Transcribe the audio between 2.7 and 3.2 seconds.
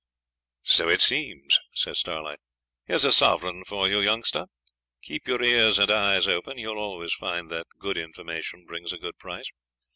'here's a